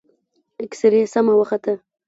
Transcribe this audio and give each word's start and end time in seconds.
اكسرې 0.63 1.01
سمه 1.13 1.33
وخته. 1.39 1.73